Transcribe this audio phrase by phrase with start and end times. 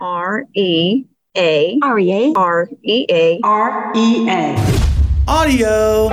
[0.00, 1.04] R E
[1.36, 4.56] A R E A R E A R E A
[5.28, 6.08] Audio.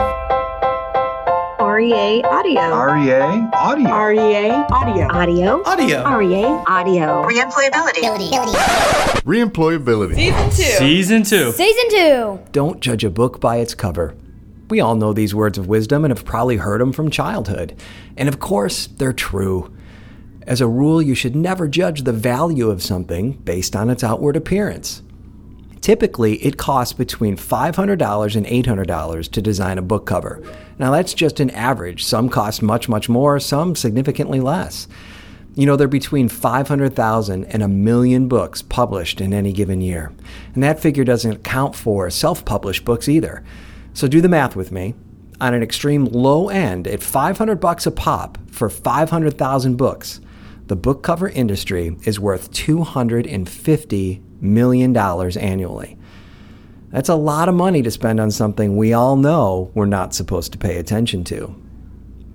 [1.59, 2.61] R E A audio.
[2.61, 3.21] REA
[3.53, 3.89] Audio.
[3.89, 5.63] R E A Audio Audio.
[5.63, 6.01] Audio.
[6.01, 8.01] R E A Audio Reemployability.
[9.23, 10.15] Reemployability.
[10.15, 10.63] Season two.
[10.63, 11.51] Season two.
[11.53, 12.39] Season two.
[12.51, 14.15] Don't judge a book by its cover.
[14.69, 17.73] We all know these words of wisdom and have probably heard them from childhood.
[18.17, 19.73] And of course, they're true.
[20.47, 24.37] As a rule, you should never judge the value of something based on its outward
[24.37, 25.01] appearance.
[25.81, 30.41] Typically, it costs between $500 and $800 to design a book cover.
[30.79, 32.05] Now, that's just an average.
[32.05, 34.87] Some cost much, much more, some significantly less.
[35.53, 40.13] You know, there are between 500,000 and a million books published in any given year.
[40.53, 43.43] And that figure doesn't account for self published books either.
[43.93, 44.95] So do the math with me.
[45.41, 50.21] On an extreme low end, at 500 bucks a pop for 500,000 books,
[50.67, 55.97] the book cover industry is worth $250 million annually.
[56.89, 60.51] That's a lot of money to spend on something we all know we're not supposed
[60.51, 61.55] to pay attention to.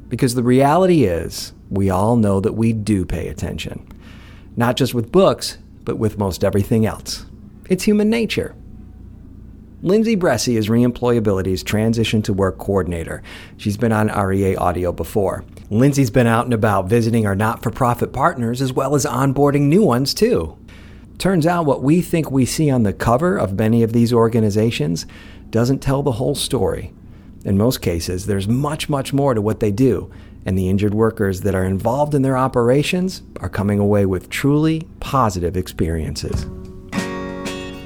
[0.08, 3.86] Because the reality is, we all know that we do pay attention.
[4.56, 7.26] Not just with books, but with most everything else.
[7.68, 8.54] It's human nature.
[9.82, 13.22] Lindsay Bressie is Reemployability's Transition to Work Coordinator.
[13.56, 15.44] She's been on REA Audio before.
[15.72, 19.62] Lindsay's been out and about visiting our not for profit partners as well as onboarding
[19.62, 20.58] new ones, too.
[21.16, 25.06] Turns out what we think we see on the cover of many of these organizations
[25.48, 26.92] doesn't tell the whole story.
[27.46, 30.12] In most cases, there's much, much more to what they do,
[30.44, 34.86] and the injured workers that are involved in their operations are coming away with truly
[35.00, 36.44] positive experiences.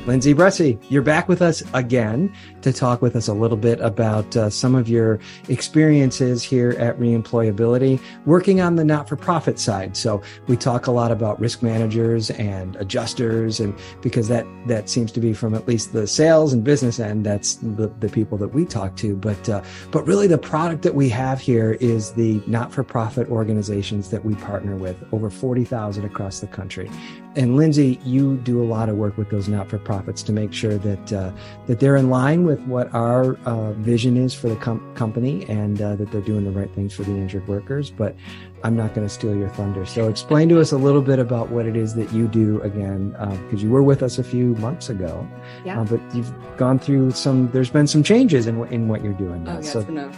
[0.07, 4.37] Lindsay Bressie, you're back with us again to talk with us a little bit about
[4.37, 9.97] uh, some of your experiences here at Reemployability, working on the not for profit side.
[9.97, 15.11] So we talk a lot about risk managers and adjusters, and because that that seems
[15.11, 18.55] to be from at least the sales and business end, that's the, the people that
[18.55, 19.17] we talk to.
[19.17, 23.29] But uh, but really, the product that we have here is the not for profit
[23.29, 26.89] organizations that we partner with, over forty thousand across the country.
[27.37, 30.55] And Lindsay, you do a lot of work with those not for profits to make
[30.55, 31.31] sure that uh,
[31.67, 35.81] that they're in line with what our uh, vision is for the com- company and
[35.83, 37.91] uh, that they're doing the right things for the injured workers.
[37.91, 38.17] But
[38.65, 39.85] I'm not going to steal your thunder.
[39.85, 43.11] So explain to us a little bit about what it is that you do again,
[43.45, 45.29] because you were with us a few months ago.
[45.65, 45.81] Yeah.
[45.81, 47.51] Uh, but you've gone through some.
[47.53, 49.43] There's been some changes in what- in what you're doing.
[49.47, 49.55] Oh, now.
[49.57, 50.11] yeah, so it's been a,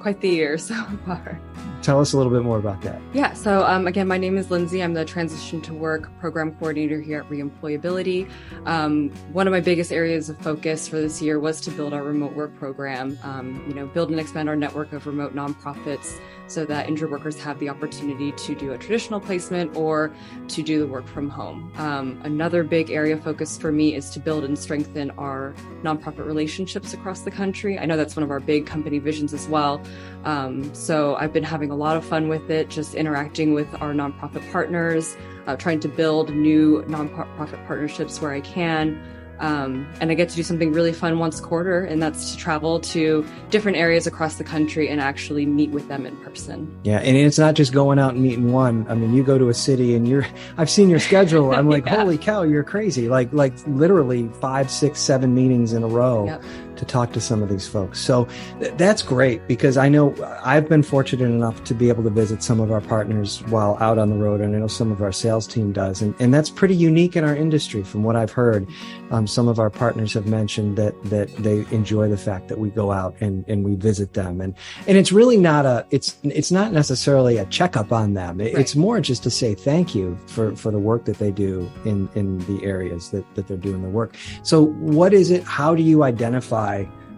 [0.00, 0.74] quite the year so
[1.04, 1.40] far.
[1.82, 3.00] tell us a little bit more about that.
[3.12, 4.82] Yeah, so um, again, my name is Lindsay.
[4.82, 8.28] I'm the Transition to Work Program Coordinator here at Reemployability.
[8.66, 12.02] Um, one of my biggest areas of focus for this year was to build our
[12.02, 16.18] remote work program, um, you know, build and expand our network of remote nonprofits
[16.48, 20.12] so that injured workers have the opportunity to do a traditional placement or
[20.48, 21.72] to do the work from home.
[21.76, 26.24] Um, another big area of focus for me is to build and strengthen our nonprofit
[26.24, 27.78] relationships across the country.
[27.78, 29.82] I know that's one of our big company visions as well.
[30.24, 33.92] Um, so I've been having a lot of fun with it, just interacting with our
[33.94, 35.16] nonprofit partners,
[35.46, 39.00] uh, trying to build new nonprofit partnerships where I can.
[39.38, 42.38] Um, and I get to do something really fun once a quarter, and that's to
[42.38, 46.74] travel to different areas across the country and actually meet with them in person.
[46.84, 48.86] Yeah, and it's not just going out and meeting one.
[48.88, 50.26] I mean, you go to a city and you're
[50.56, 51.52] I've seen your schedule.
[51.52, 51.96] I'm like, Yeah.
[52.00, 53.10] holy cow, you're crazy.
[53.10, 56.42] Like like literally five, six, seven meetings in a row Yep.
[56.78, 58.00] To talk to some of these folks.
[58.00, 58.26] So
[58.60, 60.14] th- that's great because I know
[60.44, 63.98] I've been fortunate enough to be able to visit some of our partners while out
[63.98, 66.50] on the road, and I know some of our sales team does, and, and that's
[66.50, 68.66] pretty unique in our industry from what I've heard.
[69.10, 72.70] Um, some of our partners have mentioned that that they enjoy the fact that we
[72.70, 74.54] go out and, and we visit them, and
[74.86, 78.40] and it's really not a it's it's not necessarily a checkup on them.
[78.40, 81.70] It- It's more just to say thank you for for the work that they do
[81.84, 84.16] in in the areas that that they're doing the work.
[84.42, 84.64] So
[84.96, 85.44] what is it?
[85.44, 86.65] How do you identify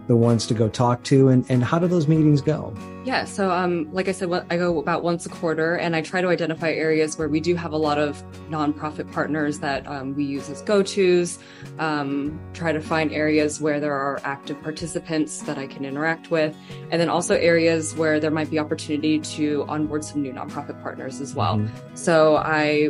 [0.07, 2.73] the ones to go talk to, and and how do those meetings go?
[3.05, 6.19] Yeah, so um, like I said, I go about once a quarter, and I try
[6.19, 10.23] to identify areas where we do have a lot of nonprofit partners that um, we
[10.23, 11.37] use as go-tos.
[11.77, 16.55] Um, try to find areas where there are active participants that I can interact with,
[16.91, 21.21] and then also areas where there might be opportunity to onboard some new nonprofit partners
[21.21, 21.57] as well.
[21.57, 21.69] Mhm.
[21.93, 22.89] So I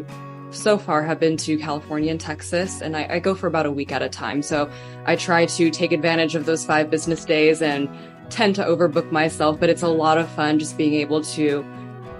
[0.51, 3.71] so far have been to California and Texas, and I, I go for about a
[3.71, 4.41] week at a time.
[4.41, 4.69] So
[5.05, 7.89] I try to take advantage of those five business days and
[8.29, 11.65] tend to overbook myself, but it's a lot of fun just being able to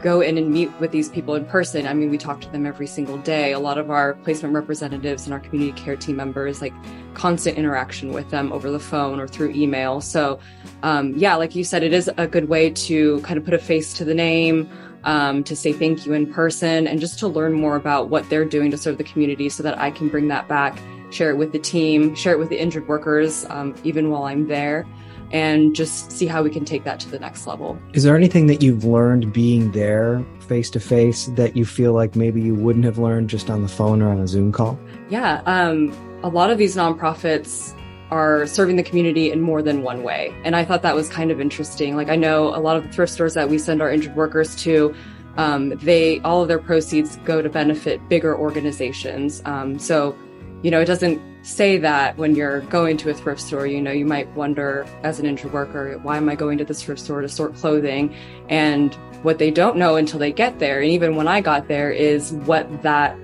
[0.01, 1.85] go in and meet with these people in person.
[1.85, 3.51] I mean, we talk to them every single day.
[3.51, 6.73] A lot of our placement representatives and our community care team members, like
[7.15, 9.99] constant interaction with them over the phone or through email.
[9.99, 10.39] So,
[10.83, 13.59] um, yeah, like you said, it is a good way to kind of put a
[13.59, 14.69] face to the name.
[15.04, 18.46] Um, to say thank you in person, and just to learn more about what they're
[18.46, 20.80] doing to serve the community so that I can bring that back,
[21.12, 24.48] share it with the team, share it with the injured workers, um, even while I'm
[24.48, 24.86] there,
[25.31, 27.80] and just see how we can take that to the next level.
[27.94, 32.16] Is there anything that you've learned being there face to face that you feel like
[32.16, 34.80] maybe you wouldn't have learned just on the phone or on a Zoom call?
[35.10, 35.94] Yeah, um,
[36.24, 37.75] a lot of these nonprofits
[38.11, 40.33] are serving the community in more than one way.
[40.44, 41.95] And I thought that was kind of interesting.
[41.95, 44.56] Like I know a lot of the thrift stores that we send our injured workers
[44.63, 44.95] to,
[45.38, 49.41] um, they all of their proceeds go to benefit bigger organizations.
[49.45, 50.15] Um, so,
[50.63, 53.65] you know, it doesn't say that when you're going to a thrift store.
[53.65, 56.83] You know, you might wonder as an injured worker, why am I going to this
[56.83, 58.13] thrift store to sort clothing?
[58.50, 61.91] And what they don't know until they get there, and even when I got there,
[61.91, 63.17] is what that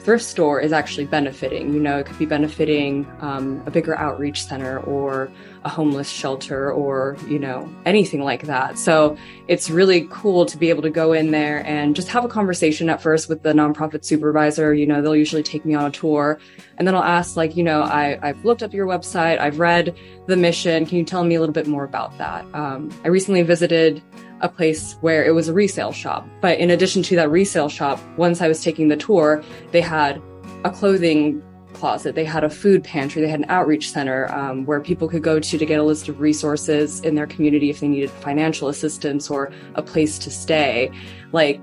[0.00, 1.74] thrift store is actually benefiting.
[1.74, 5.30] You know, it could be benefiting um, a bigger outreach center or
[5.64, 8.78] a homeless shelter or, you know, anything like that.
[8.78, 9.16] So
[9.48, 12.88] it's really cool to be able to go in there and just have a conversation
[12.88, 14.72] at first with the nonprofit supervisor.
[14.72, 16.38] You know, they'll usually take me on a tour
[16.78, 19.96] and then I'll ask, like, you know, I, I've looked up your website, I've read
[20.26, 20.86] the mission.
[20.86, 22.46] Can you tell me a little bit more about that?
[22.54, 24.00] Um, I recently visited
[24.40, 26.26] a place where it was a resale shop.
[26.40, 29.42] But in addition to that resale shop, once I was taking the tour,
[29.72, 30.22] they had
[30.64, 31.42] a clothing
[31.74, 35.22] closet, they had a food pantry, they had an outreach center um, where people could
[35.22, 38.68] go to to get a list of resources in their community if they needed financial
[38.68, 40.90] assistance or a place to stay.
[41.32, 41.60] Like,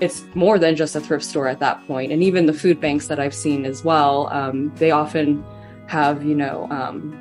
[0.00, 2.12] it's more than just a thrift store at that point.
[2.12, 5.44] And even the food banks that I've seen as well, um, they often
[5.86, 7.16] have, you know, um,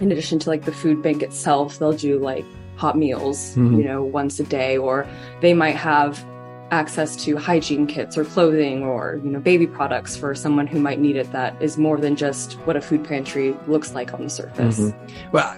[0.00, 2.44] in addition to like the food bank itself, they'll do like
[2.76, 3.78] hot meals, mm-hmm.
[3.78, 5.06] you know, once a day, or
[5.40, 6.24] they might have
[6.70, 10.98] access to hygiene kits or clothing or you know baby products for someone who might
[10.98, 14.30] need it that is more than just what a food pantry looks like on the
[14.30, 15.30] surface mm-hmm.
[15.30, 15.56] well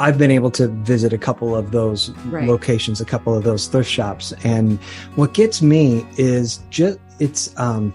[0.00, 2.48] i've been able to visit a couple of those right.
[2.48, 4.80] locations a couple of those thrift shops and
[5.16, 7.92] what gets me is just it's um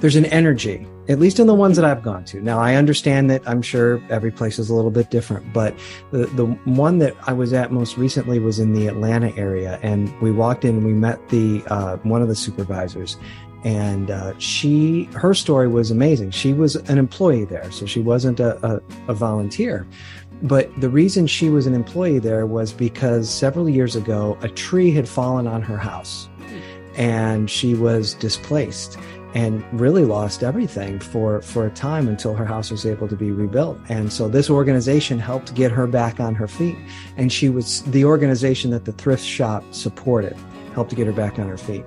[0.00, 2.40] there's an energy at least in the ones that I've gone to.
[2.40, 5.74] Now, I understand that I'm sure every place is a little bit different, but
[6.10, 9.78] the, the one that I was at most recently was in the Atlanta area.
[9.82, 13.18] And we walked in and we met the, uh, one of the supervisors
[13.64, 18.38] and uh, she her story was amazing she was an employee there so she wasn't
[18.38, 19.86] a, a, a, volunteer
[20.42, 24.90] but the reason she was an employee there was because several years ago a tree
[24.90, 26.28] had fallen on her house
[26.96, 28.98] and she was displaced
[29.34, 33.30] and really lost everything for for a time until her house was able to be
[33.30, 33.78] rebuilt.
[33.88, 36.76] And so this organization helped get her back on her feet.
[37.16, 40.36] And she was the organization that the thrift shop supported
[40.74, 41.84] helped to get her back on her feet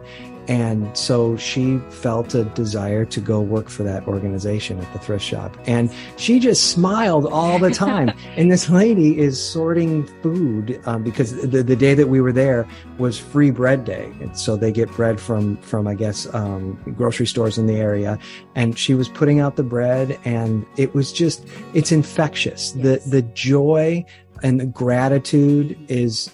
[0.48, 5.25] and so she felt a desire to go work for that organization at the thrift
[5.25, 5.57] shop.
[5.66, 8.13] And she just smiled all the time.
[8.38, 12.66] and this lady is sorting food um, because the, the day that we were there
[12.98, 14.13] was free bread day.
[14.22, 18.18] And so they get bread from, from I guess, um, grocery stores in the area.
[18.56, 22.74] And she was putting out the bread and it was just, it's infectious.
[22.75, 23.04] Yes.
[23.04, 24.06] The, the joy
[24.44, 26.31] and the gratitude is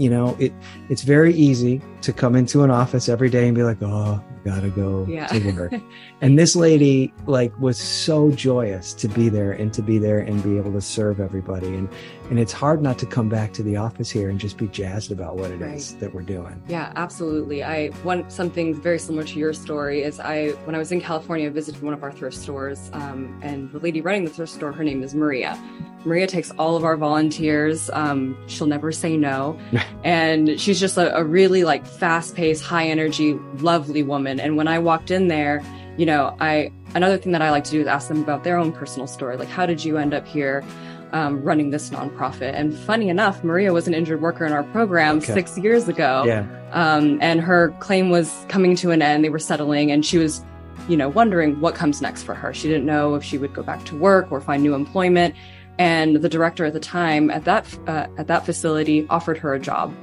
[0.00, 0.52] you know, it
[0.88, 4.70] it's very easy to come into an office every day and be like, oh, gotta
[4.70, 5.26] go yeah.
[5.26, 5.74] to work.
[6.22, 10.42] and this lady like was so joyous to be there and to be there and
[10.42, 11.68] be able to serve everybody.
[11.68, 11.86] And
[12.30, 15.12] and it's hard not to come back to the office here and just be jazzed
[15.12, 15.74] about what it right.
[15.74, 16.62] is that we're doing.
[16.66, 17.62] Yeah, absolutely.
[17.62, 21.48] I one something very similar to your story is I when I was in California,
[21.48, 24.72] I visited one of our thrift stores, um, and the lady running the thrift store,
[24.72, 25.58] her name is Maria.
[26.04, 27.90] Maria takes all of our volunteers.
[27.92, 29.58] Um, she'll never say no.
[30.04, 34.40] and she's just a, a really like fast paced, high energy, lovely woman.
[34.40, 35.62] And when I walked in there,
[35.96, 38.56] you know, I, another thing that I like to do is ask them about their
[38.56, 39.36] own personal story.
[39.36, 40.64] Like, how did you end up here?
[41.12, 42.54] Um, running this nonprofit.
[42.54, 45.34] And funny enough, Maria was an injured worker in our program okay.
[45.34, 46.22] six years ago.
[46.24, 46.46] Yeah.
[46.70, 49.24] Um, and her claim was coming to an end.
[49.24, 50.44] They were settling, and she was,
[50.88, 52.54] you know, wondering what comes next for her.
[52.54, 55.34] She didn't know if she would go back to work or find new employment
[55.80, 59.58] and the director at the time at that uh, at that facility offered her a
[59.58, 59.96] job.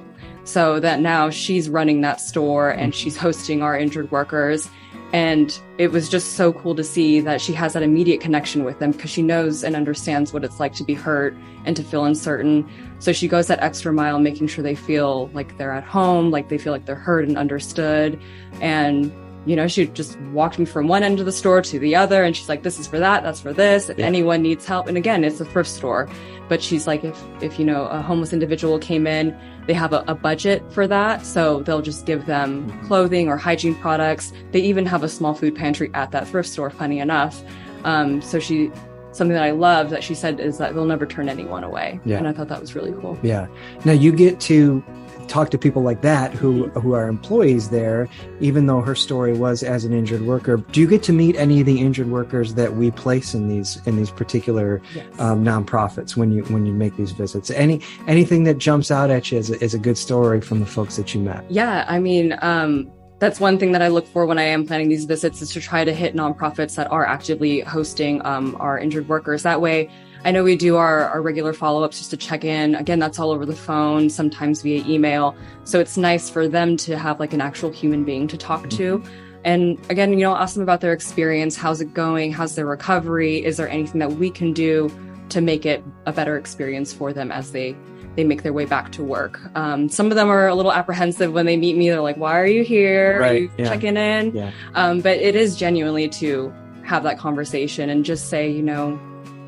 [0.43, 4.69] So that now she's running that store and she's hosting our injured workers.
[5.13, 8.79] And it was just so cool to see that she has that immediate connection with
[8.79, 12.05] them because she knows and understands what it's like to be hurt and to feel
[12.05, 12.67] uncertain.
[12.99, 16.49] So she goes that extra mile making sure they feel like they're at home like
[16.49, 18.19] they feel like they're heard and understood.
[18.61, 19.11] And
[19.47, 22.23] you know, she just walked me from one end of the store to the other.
[22.23, 23.23] And she's like, this is for that.
[23.23, 23.87] That's for this.
[23.87, 24.05] If yeah.
[24.05, 24.87] anyone needs help.
[24.87, 26.09] And again, it's a thrift store,
[26.49, 30.03] but she's like, if, if, you know, a homeless individual came in, they have a,
[30.07, 31.25] a budget for that.
[31.25, 32.87] So they'll just give them mm-hmm.
[32.87, 34.33] clothing or hygiene products.
[34.51, 37.41] They even have a small food pantry at that thrift store, funny enough.
[37.85, 38.69] Um, so she,
[39.13, 42.01] something that I love that she said is that they'll never turn anyone away.
[42.03, 42.17] Yeah.
[42.17, 43.17] And I thought that was really cool.
[43.23, 43.47] Yeah.
[43.85, 44.83] Now you get to
[45.27, 48.07] talk to people like that who who are employees there,
[48.39, 50.57] even though her story was as an injured worker.
[50.57, 53.79] Do you get to meet any of the injured workers that we place in these
[53.85, 55.05] in these particular Yes.
[55.19, 57.51] um, nonprofits when you when you make these visits?
[57.51, 60.65] Any anything that jumps out at you as a, as a good story from the
[60.65, 61.43] folks that you met?
[61.49, 64.89] Yeah, I mean, um, that's one thing that I look for when I am planning
[64.89, 69.07] these visits is to try to hit nonprofits that are actively hosting um, our injured
[69.09, 69.43] workers.
[69.43, 69.89] That way,
[70.27, 72.75] I know we do our, our regular follow ups just to check in.
[72.75, 75.33] Again, that's all over the phone, sometimes via email.
[75.63, 79.01] So it's nice for them to have like an actual human being to talk to.
[79.45, 81.55] And again, you know, ask them about their experience.
[81.55, 82.33] How's it going?
[82.33, 83.37] How's their recovery?
[83.45, 84.91] Is there anything that we can do
[85.29, 87.73] to make it a better experience for them as they
[88.17, 89.39] they make their way back to work.
[89.55, 91.87] Um, some of them are a little apprehensive when they meet me.
[91.87, 93.21] They're like, "Why are you here?
[93.21, 93.69] Are you yeah.
[93.69, 94.51] checking in?" Yeah.
[94.73, 96.51] Um, but it is genuinely to
[96.83, 98.99] have that conversation and just say, you know,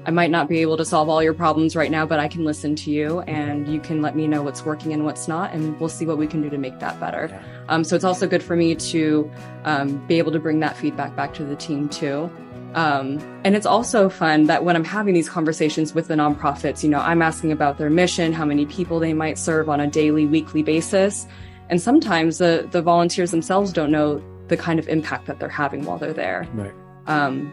[0.06, 2.46] I might not be able to solve all your problems right now, but I can
[2.46, 5.80] listen to you and you can let me know what's working and what's not, and
[5.80, 7.30] we'll see what we can do to make that better.
[7.68, 9.30] Um, so it's also good for me to
[9.66, 12.32] um, be able to bring that feedback back to the team too.
[12.76, 16.90] Um, and it's also fun that when I'm having these conversations with the nonprofits, you
[16.90, 20.26] know, I'm asking about their mission, how many people they might serve on a daily,
[20.26, 21.28] weekly basis.
[21.70, 25.86] And sometimes the, the volunteers themselves don't know the kind of impact that they're having
[25.86, 26.48] while they're there.
[26.54, 26.74] Right.
[27.08, 27.52] Um,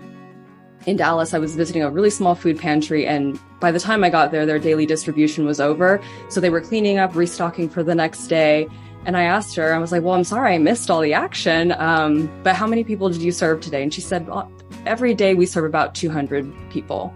[0.86, 4.10] in Dallas, I was visiting a really small food pantry, and by the time I
[4.10, 6.00] got there, their daily distribution was over.
[6.28, 8.68] So they were cleaning up, restocking for the next day.
[9.04, 11.72] And I asked her, I was like, Well, I'm sorry I missed all the action,
[11.78, 13.82] um, but how many people did you serve today?
[13.82, 14.50] And she said, well,
[14.84, 17.12] Every day we serve about 200 people.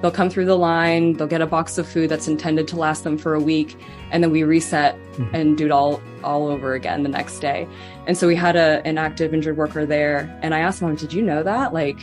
[0.00, 3.04] They'll come through the line, they'll get a box of food that's intended to last
[3.04, 3.76] them for a week,
[4.10, 5.30] and then we reset Mhm.
[5.34, 7.68] and do it all, all over again the next day.
[8.08, 11.12] And so we had a, an active injured worker there, and I asked him, Did
[11.12, 11.72] you know that?
[11.72, 11.98] Like,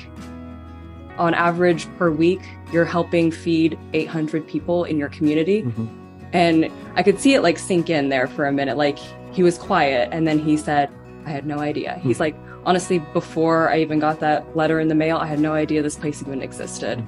[1.20, 5.64] on average per week, you're helping feed 800 people in your community.
[5.64, 5.88] Mhm.
[6.34, 8.78] And I could see it like sink in there for a minute.
[8.78, 8.98] Like
[9.32, 10.90] he was quiet and then he said,
[11.26, 12.00] I had no idea.
[12.02, 12.36] He's like,
[12.66, 15.96] honestly, before I even got that letter in the mail, I had no idea this
[15.96, 17.04] place even existed.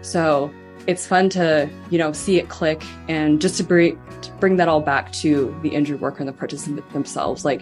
[0.00, 0.50] So
[0.86, 4.68] it's fun to, you know, see it click and just to bring, to bring that
[4.68, 7.44] all back to the injured worker and the participant themselves.
[7.44, 7.60] Like,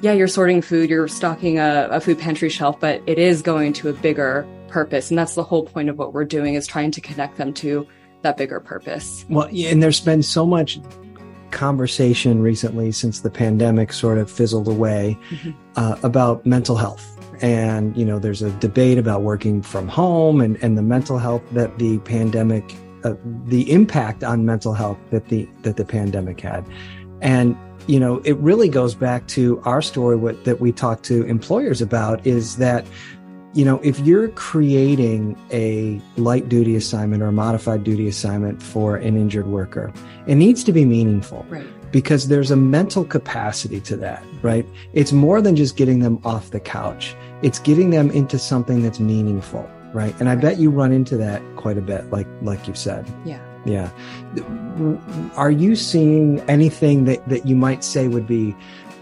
[0.00, 3.72] yeah, you're sorting food, you're stocking a, a food pantry shelf, but it is going
[3.74, 5.10] to a bigger purpose.
[5.10, 7.86] And that's the whole point of what we're doing is trying to connect them to
[8.22, 9.24] that bigger purpose.
[9.28, 10.80] Well, and there's been so much
[11.50, 15.54] conversation recently since the pandemic sort of fizzled away Mhm.
[15.76, 17.04] uh, about mental health.
[17.40, 21.42] And, you know, there's a debate about working from home and, and the mental health
[21.52, 23.14] that the pandemic, uh,
[23.46, 26.66] the impact on mental health that the, that the pandemic had.
[27.22, 27.56] And,
[27.86, 31.80] you know, it really goes back to our story, what, that we talk to employers
[31.80, 32.84] about is that,
[33.54, 38.96] you know, if you're creating a light duty assignment or a modified duty assignment for
[38.96, 39.92] an injured worker,
[40.26, 41.66] it needs to be meaningful Right.
[41.90, 44.66] because there's a mental capacity to that, right?
[44.92, 47.14] It's more than just getting them off the couch.
[47.42, 50.14] It's getting them into something that's meaningful, right?
[50.20, 53.06] And I bet you run into that quite a bit, like like you said.
[53.24, 53.40] Yeah.
[53.64, 53.90] Yeah.
[55.36, 58.54] Are you seeing anything that, that you might say would be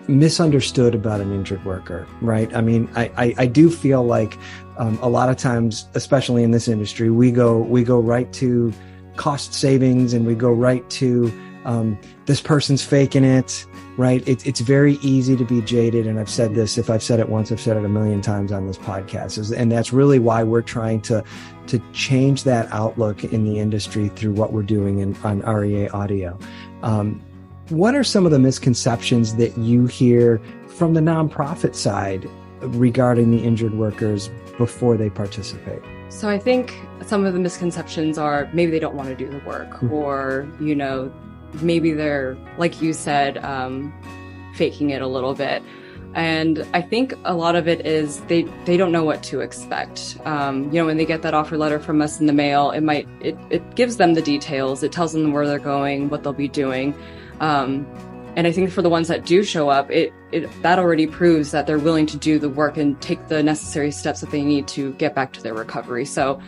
[0.08, 2.54] misunderstood about an injured worker, right?
[2.54, 4.38] I mean, I, I, I do feel like
[4.78, 8.72] um, a lot of times, especially in this industry, we go we go right to
[9.16, 11.32] cost savings and we go right to
[11.66, 14.26] um, this person's faking it, right?
[14.26, 16.06] It, it's very easy to be jaded.
[16.06, 18.52] And I've said this, if I've said it once, I've said it a million times
[18.52, 19.54] on this podcast.
[19.56, 21.24] And that's really why we're trying to,
[21.66, 26.38] to change that outlook in the industry through what we're doing in, on REA audio.
[26.82, 27.20] Um,
[27.70, 32.28] what are some of the misconceptions that you hear from the nonprofit side
[32.60, 35.82] regarding the injured workers before they participate?
[36.08, 39.40] So I think some of the misconceptions are maybe they don't want to do the
[39.46, 39.90] work, Mhm.
[39.90, 41.10] or you know,
[41.60, 43.92] maybe they're like you said, um,
[44.54, 45.62] faking it a little bit.
[46.14, 50.16] And I think a lot of it is they they don't know what to expect.
[50.24, 52.80] Um, you know, when they get that offer letter from us in the mail, it
[52.82, 54.82] might it it gives them the details.
[54.82, 56.94] It tells them where they're going, what they'll be doing.
[57.40, 57.86] Um,
[58.36, 61.52] and I think for the ones that do show up, it, it that already proves
[61.52, 64.68] that they're willing to do the work and take the necessary steps that they need
[64.68, 66.04] to get back to their recovery.
[66.04, 66.40] So,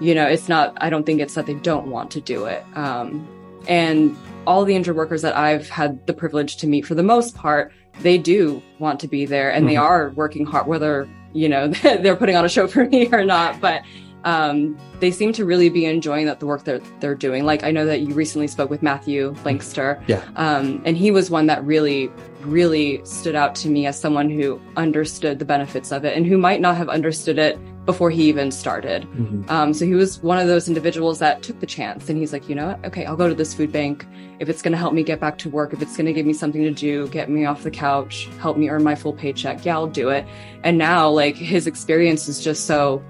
[0.00, 0.76] you know, it's not.
[0.80, 2.64] I don't think it's that they don't want to do it.
[2.74, 3.26] Um,
[3.68, 4.16] and
[4.46, 7.72] all the injured workers that I've had the privilege to meet, for the most part,
[8.00, 9.82] they do want to be there and they Mhm.
[9.82, 13.60] are working hard, whether you know they're putting on a show for me or not.
[13.60, 13.82] But
[14.24, 17.44] um, they seem to really be enjoying that the work that they're doing.
[17.44, 20.22] Like I know that you recently spoke with Matthew Lankster, Yeah.
[20.36, 22.10] um, and he was one that really,
[22.42, 26.36] really stood out to me as someone who understood the benefits of it and who
[26.38, 29.06] might not have understood it before he even started.
[29.16, 29.50] Mhm.
[29.50, 32.46] Um, so he was one of those individuals that took the chance and he's like,
[32.48, 32.84] you know what?
[32.84, 34.04] Okay, I'll go to this food bank.
[34.40, 36.26] If it's going to help me get back to work, if it's going to give
[36.26, 39.64] me something to do, get me off the couch, help me earn my full paycheck,
[39.64, 40.26] yeah, I'll do it.
[40.64, 43.02] And now, like, his experience is just so,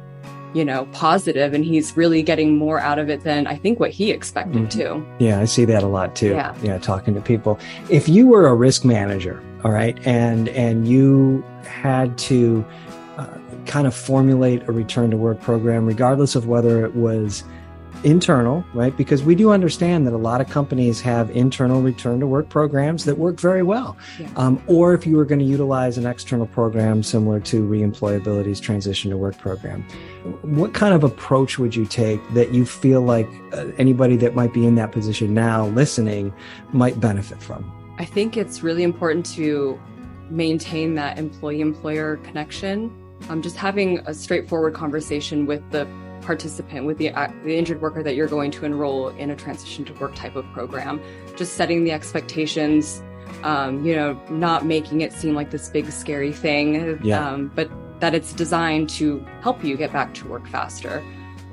[0.54, 3.90] you know, positive and he's really getting more out of it than I think what
[3.90, 4.70] he expected Mhm.
[4.70, 5.02] to.
[5.18, 6.30] Yeah, I see that a lot too.
[6.30, 6.54] Yeah.
[6.62, 7.58] yeah, talking to people.
[7.90, 12.64] If you were a risk manager, all right, and and you had to
[13.18, 13.26] uh,
[13.66, 17.42] kind of formulate a return to work program, regardless of whether it was
[18.04, 18.96] internal, right?
[18.96, 23.04] Because we do understand that a lot of companies have internal return to work programs
[23.04, 23.96] that work very well.
[24.18, 24.28] Yeah.
[24.36, 29.10] Um, or if you were going to utilize an external program similar to Reemployability's transition
[29.10, 29.82] to work program,
[30.42, 34.52] what kind of approach would you take that you feel like uh, anybody that might
[34.52, 36.32] be in that position now listening
[36.72, 37.70] might benefit from?
[37.98, 39.78] I think it's really important to
[40.30, 42.94] maintain that employee employer connection.
[43.28, 45.88] Um, just having a straightforward conversation with the
[46.28, 49.82] participant, with the, uh, the injured worker that you're going to enroll in a transition
[49.82, 51.00] to work type of program.
[51.37, 53.02] Just setting the expectations,
[53.44, 57.26] um, you know, not making it seem like this big scary thing, Yeah.
[57.26, 57.70] um, but
[58.00, 61.02] that it's designed to help you get back to work faster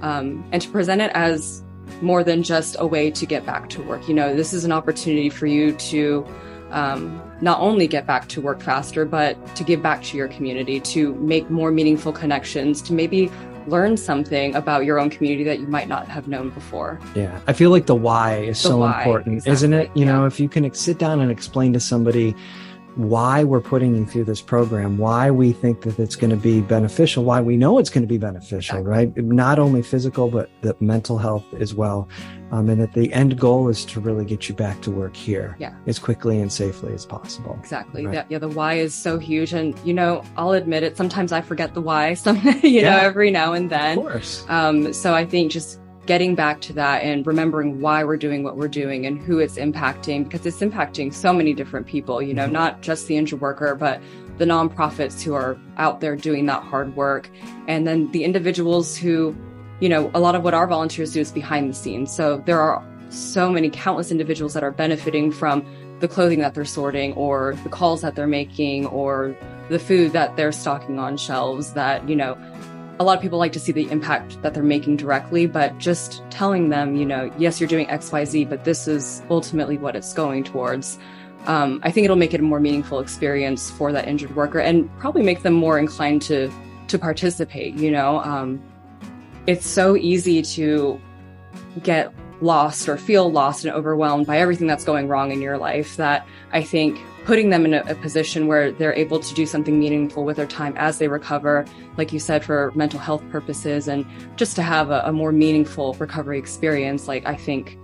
[0.02, 1.64] um, and to present it as
[2.02, 4.10] more than just a way to get back to work.
[4.10, 6.28] You know, this is an opportunity for you to
[6.72, 10.82] um, not only get back to work faster, but to give back to your community,
[10.82, 13.32] to make more meaningful connections, to maybe
[13.68, 17.00] learn something about your own community that you might not have known before.
[17.16, 19.78] Yeah, I feel like the why is The so why, important, isn't it?
[19.82, 22.36] exactly, You know, if you can sit down and explain to somebody
[22.96, 26.62] why we're putting you through this program, why we think that it's going to be
[26.62, 29.16] beneficial, why we know it's going to be beneficial, right?
[29.18, 32.08] Not only physical, but the mental health as well.
[32.52, 35.56] Um, and that the end goal is to really get you back to work here
[35.60, 35.74] Yeah.
[35.88, 37.58] as quickly and safely as possible.
[37.60, 38.06] Exactly.
[38.06, 38.14] Right.
[38.14, 39.52] That, yeah, the why is so huge.
[39.52, 43.32] And, you know, I'll admit it, sometimes I forget the why, some, you know, every
[43.32, 43.98] now and then.
[43.98, 44.46] Of course.
[44.48, 48.58] Um, so I think just getting back to that and remembering why we're doing what
[48.58, 52.48] we're doing and who it's impacting, because it's impacting so many different people, you know,
[52.48, 52.52] Mhm.
[52.52, 54.00] not just the injured worker, but
[54.38, 57.30] the nonprofits who are out there doing that hard work.
[57.68, 59.36] And then the individuals who,
[59.80, 62.12] you know, a lot of what our volunteers do is behind the scenes.
[62.12, 65.64] So there are so many countless individuals that are benefiting from
[66.02, 69.34] the clothing that they're sorting or the calls that they're making or
[69.70, 72.38] the food that they're stocking on shelves that, you know,
[73.00, 76.24] a lot of people like to see the impact that they're making directly, but just
[76.30, 80.44] telling them, you know, yes, you're doing XYZ, but this is ultimately what it's going
[80.44, 80.98] towards.
[81.46, 84.90] Um, I think it'll make it a more meaningful experience for that injured worker and
[84.98, 86.52] probably make them more inclined to
[86.88, 87.76] to participate.
[87.76, 88.62] You know, um,
[89.48, 91.00] it's so easy to
[91.84, 95.98] get lost or feel lost and overwhelmed by everything that's going wrong in your life
[95.98, 99.80] that I think putting them in a, a position where they're able to do something
[99.80, 101.66] meaningful with their time as they recover,
[101.98, 105.94] like you said, for mental health purposes and just to have a, a more meaningful
[105.96, 107.78] recovery experience, like I think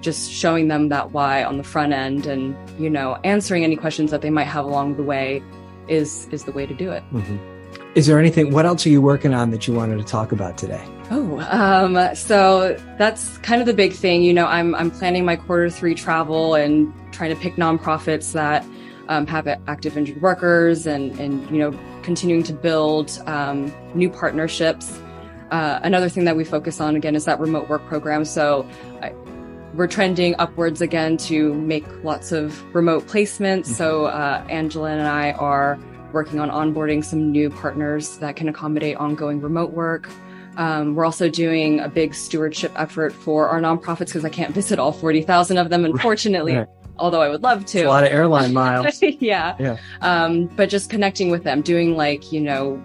[0.00, 4.10] just showing them that why on the front end and, you know, answering any questions
[4.10, 5.42] that they might have along the way
[5.88, 7.02] is is the way to do it.
[7.12, 7.38] Mhm.
[7.94, 10.58] Is there anything, what else are you working on that you wanted to talk about
[10.58, 10.82] today?
[11.10, 14.22] Oh, um, so that's kind of the big thing.
[14.22, 18.64] You know, I'm I'm planning my quarter three travel and trying to pick nonprofits that
[19.08, 24.98] um, have active injured workers and and you know continuing to build um, new partnerships.
[25.50, 28.24] Uh, another thing that we focus on again is that remote work program.
[28.24, 28.68] So.
[29.02, 29.12] I,
[29.74, 33.66] we're trending upwards again to make lots of remote placements.
[33.66, 35.76] So uh, Angela and I are
[36.12, 40.08] working on onboarding some new partners that can accommodate ongoing remote work.
[40.56, 44.78] Um, we're also doing a big stewardship effort for our nonprofits because I can't visit
[44.78, 46.68] all 40,000 of them, unfortunately, right.
[46.98, 49.00] although I would love It's a lot of airline miles.
[49.02, 49.56] yeah.
[49.58, 49.76] Yeah.
[50.00, 52.82] Um, but just connecting with them, doing like, you know,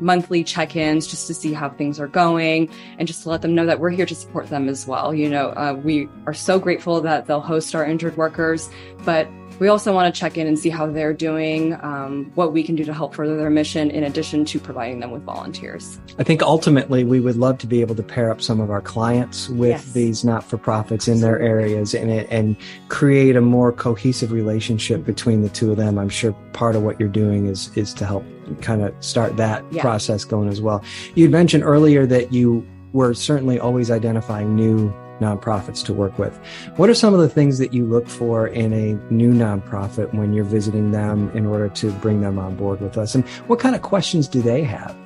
[0.00, 3.64] monthly check-ins just to see how things are going and just to let them know
[3.64, 5.14] that we're here to support them as well.
[5.14, 8.68] You know, uh, we are so grateful that they'll host our injured workers,
[9.04, 9.28] but
[9.62, 12.74] we also want to check in and see how they're doing, um, what we can
[12.74, 16.00] do to help further their mission, in addition to providing them with volunteers.
[16.18, 18.80] I think ultimately we would love to be able to pair up some of our
[18.80, 19.92] clients with Yes.
[19.92, 22.56] these not-for-profits in their areas and and
[22.88, 25.96] create a more cohesive relationship between the two of them.
[25.96, 28.24] I'm sure part of what you're doing is is to help
[28.62, 29.80] kind of start that Yeah.
[29.82, 30.82] process going as well.
[31.14, 36.36] You'd mentioned earlier that you were certainly always identifying new nonprofits to work with.
[36.76, 40.32] What are some of the things that you look for in a new nonprofit when
[40.32, 43.14] you're visiting them in order to bring them on board with us?
[43.14, 44.96] And what kind of questions do they have?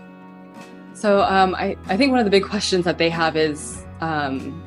[0.95, 4.63] So um, I, I think one of the big questions that they have is um,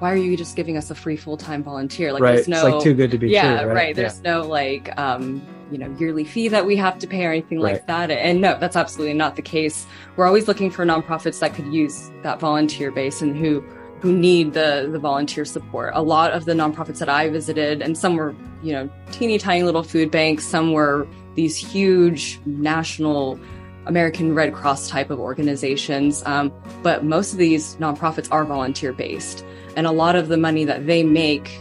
[0.00, 2.12] why are you just giving us a free full-time volunteer?
[2.12, 2.34] Like right.
[2.34, 3.72] there's no it's like too good to be yeah, true.
[3.72, 3.94] right.
[3.94, 7.60] There's no like um, you know, yearly fee that we have to pay or anything
[7.60, 7.74] Right.
[7.74, 8.10] like that.
[8.10, 9.86] And no, that's absolutely not the case.
[10.16, 13.64] We're always looking for nonprofits that could use that volunteer base and who
[14.00, 15.92] who need the the volunteer support.
[15.94, 19.62] A lot of the nonprofits that I visited, and some were, you know, teeny tiny
[19.62, 23.38] little food banks, some were these huge national
[23.86, 26.22] American Red Cross type of organizations.
[26.26, 29.44] Um, but most of these nonprofits are volunteer based.
[29.76, 31.60] And a lot of the money that they make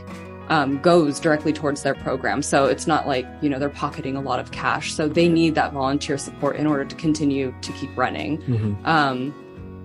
[0.50, 2.42] um, goes directly towards their program.
[2.42, 4.94] So it's not like, you know, they're pocketing a lot of cash.
[4.94, 8.38] So they need that volunteer support in order to continue to keep running.
[8.44, 8.88] Mhm.
[8.88, 9.34] Um,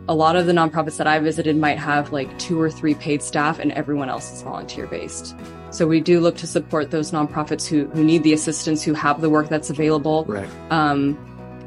[0.09, 3.23] a lot of the nonprofits that I visited might have like two or three paid
[3.23, 5.37] staff and everyone else is volunteer based.
[5.71, 9.21] So we do look to support those nonprofits who, who need the assistance, who have
[9.21, 10.49] the work that's available, Right.
[10.71, 11.17] um,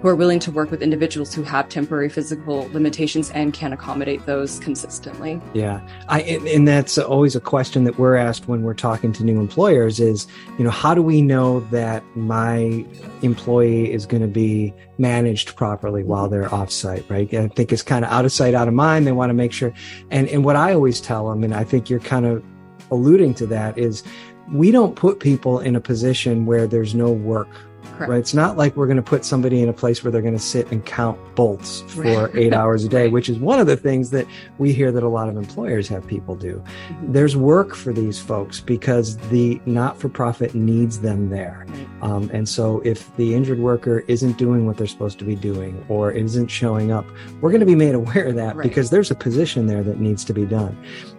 [0.04, 4.24] who are willing to work with individuals who have temporary physical limitations and can accommodate
[4.26, 5.42] those consistently.
[5.54, 9.40] Yeah, I and, that's always a question that we're asked when we're talking to new
[9.40, 12.86] employers is, you know, how do we know that my
[13.22, 17.34] employee is going to be managed properly while they're offsite, right?
[17.34, 19.08] I think it's kind of out of sight, out of mind.
[19.08, 19.74] They want to make sure,
[20.12, 22.44] and and what I always tell them, and I think you're kind of
[22.92, 24.04] alluding to that, is
[24.52, 27.48] we don't put people in a position where there's no work
[27.96, 28.10] Correct.
[28.10, 28.20] Right.
[28.20, 30.40] It's not like we're going to put somebody in a place where they're going to
[30.40, 32.36] sit and count bolts for Right.
[32.36, 33.12] eight hours a day, Right.
[33.12, 34.26] which is one of the things that
[34.58, 36.62] we hear that a lot of employers have people do.
[36.90, 37.14] Mhm.
[37.14, 41.66] There's work for these folks because the not for profit needs them there.
[42.02, 45.84] Um, and so if the injured worker isn't doing what they're supposed to be doing
[45.90, 47.06] or isn't showing up,
[47.42, 50.24] we're going to be made aware of that because there's a position there that needs
[50.26, 50.76] to be done.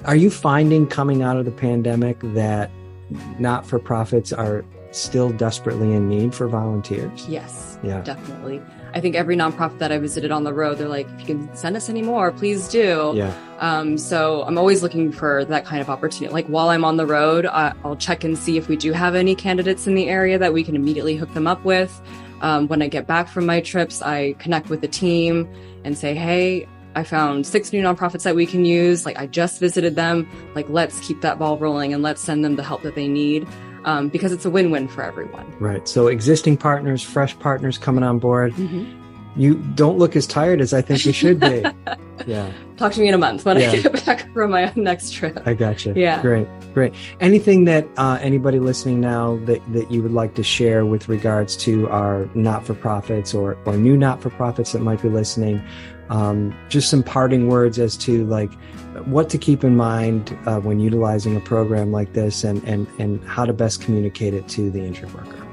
[0.06, 2.70] Are you finding coming out of the pandemic that
[3.38, 7.26] not for profits are still desperately in need for volunteers?
[7.28, 8.00] Yes, Yeah.
[8.02, 8.60] definitely.
[8.94, 11.54] I think every nonprofit that I visited on the road, they're like, if you can
[11.56, 13.12] send us any more, please do.
[13.16, 13.32] Yeah.
[13.58, 16.32] Um, so I'm always looking for that kind of opportunity.
[16.32, 19.34] Like while I'm on the road, I'll check and see if we do have any
[19.34, 22.00] candidates in the area that we can immediately hook them up with.
[22.40, 25.48] Um, when I get back from my trips, I connect with the team
[25.82, 29.04] and say, hey, I found six new nonprofits that we can use.
[29.04, 30.28] Like I just visited them.
[30.54, 33.48] Like let's keep that ball rolling and let's send them the help that they need.
[33.84, 35.52] Um, because it's a win-win for everyone.
[35.60, 35.86] Right.
[35.86, 38.54] So existing partners, fresh partners coming on board.
[39.36, 41.64] You don't look as tired as I think you should be.
[42.26, 42.52] yeah.
[42.76, 43.70] Talk to me in a month when Yeah.
[43.72, 45.42] I get back from my next trip.
[45.44, 45.92] I got you.
[45.96, 46.22] Yeah.
[46.22, 46.46] Great.
[46.72, 46.94] Great.
[47.20, 51.56] Anything that uh, anybody listening now that, that you would like to share with regards
[51.58, 55.60] to our not for profits or, or new not for profits that might be listening?
[56.10, 58.52] Um, just some parting words as to like
[59.06, 63.24] what to keep in mind uh, when utilizing a program like this and, and, and
[63.24, 65.43] how to best communicate it to the injured worker.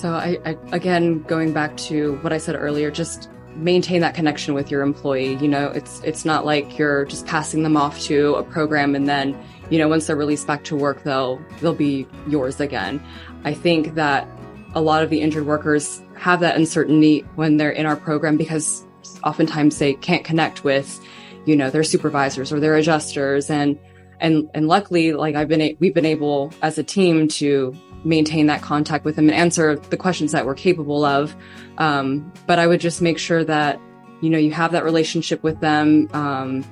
[0.00, 4.54] So I, I again going back to what I said earlier, just maintain that connection
[4.54, 5.34] with your employee.
[5.34, 9.06] You know, it's it's not like you're just passing them off to a program and
[9.06, 12.98] then, you know, once they're released back to work, they'll they'll be yours again.
[13.44, 14.26] I think that
[14.74, 18.86] a lot of the injured workers have that uncertainty when they're in our program because
[19.22, 20.98] oftentimes they can't connect with,
[21.44, 23.78] you know, their supervisors or their adjusters and
[24.18, 28.62] and and luckily like I've been we've been able as a team to maintain that
[28.62, 31.34] contact with them and answer the questions that we're capable of.
[31.78, 33.80] Um, but I would just make sure that,
[34.20, 36.08] you know, you have that relationship with them.
[36.12, 36.64] Um,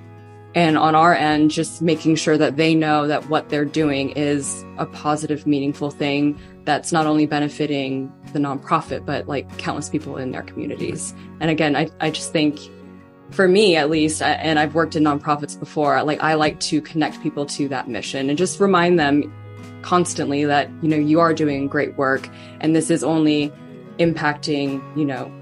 [0.55, 4.65] and on our end, just making sure that they know that what they're doing is
[4.79, 10.33] a positive, meaningful thing that's not only benefiting the nonprofit, but like countless people in
[10.33, 11.15] their communities.
[11.41, 12.59] And again, I, I just think
[13.31, 17.23] for me at least, and I've worked in nonprofits before, like I like to connect
[17.23, 19.33] people to that mission and just remind them
[19.93, 22.29] constantly that you know you are doing great work
[22.61, 23.51] and this is only
[23.99, 25.33] impacting you know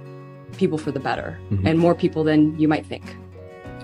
[0.57, 1.67] people for the better Mhm.
[1.69, 3.03] and more people than you might think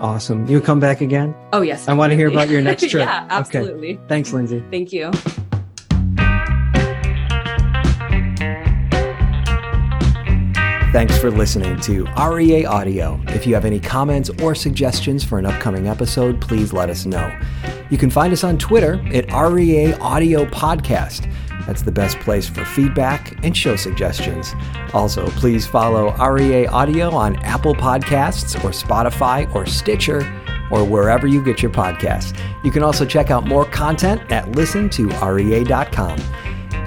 [0.00, 0.46] Awesome.
[0.48, 1.34] You come back again?
[1.52, 3.06] oh yes I want to hear about your next trip.
[3.08, 3.34] yeah Okay.
[3.40, 4.62] absolutely Thanks, Lindsay.
[4.70, 5.10] thank you
[10.92, 13.18] Thanks for listening to REA Audio.
[13.28, 17.34] If you have any comments or suggestions for an upcoming episode, please let us know.
[17.88, 21.32] You can find us on Twitter at REA Audio Podcast.
[21.66, 24.54] That's the best place for feedback and show suggestions.
[24.92, 30.20] Also, please follow REA Audio on Apple Podcasts or Spotify or Stitcher
[30.70, 32.38] or wherever you get your podcasts.
[32.62, 36.18] You can also check out more content at listen2rea.com.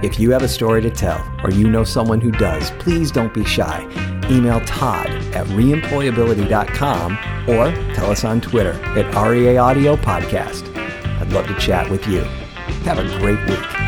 [0.06, 3.34] If you have a story to tell or you know someone who does, please don't
[3.34, 3.82] be shy.
[4.30, 7.13] Email Todd at reemployability.com
[7.50, 10.72] or tell us on Twitter at REA Audio Podcast.
[11.20, 12.20] I'd love to chat with you.
[12.86, 13.85] Have a great week.